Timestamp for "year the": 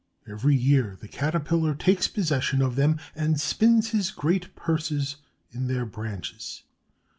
0.55-1.07